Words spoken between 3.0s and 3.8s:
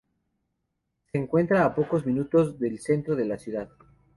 de la ciudad.